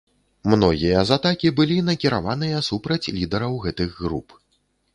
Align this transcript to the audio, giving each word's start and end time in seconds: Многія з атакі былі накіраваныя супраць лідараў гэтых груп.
Многія 0.53 1.03
з 1.09 1.17
атакі 1.19 1.51
былі 1.59 1.77
накіраваныя 1.91 2.63
супраць 2.71 3.11
лідараў 3.21 3.61
гэтых 3.69 3.91
груп. 4.03 4.27